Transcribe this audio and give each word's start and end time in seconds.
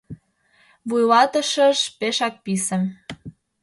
Вуйлатышыж 0.87 1.79
пешак 1.99 2.35
писе! 2.43 2.77